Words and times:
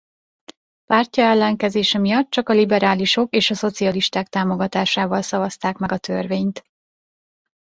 Pártja 0.85 1.23
ellenkezése 1.25 1.97
miatt 1.97 2.29
csak 2.29 2.49
a 2.49 2.53
liberálisok 2.53 3.33
és 3.35 3.49
a 3.49 3.53
szocialisták 3.55 4.27
támogatásával 4.27 5.21
szavazták 5.21 5.77
meg 5.77 5.91
a 5.91 5.97
törvényt. 5.97 6.63